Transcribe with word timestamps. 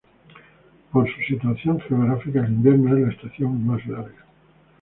Por 0.91 1.07
su 1.13 1.21
situación 1.31 1.79
geográfica, 1.81 2.39
el 2.39 2.53
invierno 2.53 2.97
es 2.97 3.03
la 3.03 3.11
estación 3.13 3.63
más 3.67 3.85
larga. 3.85 4.25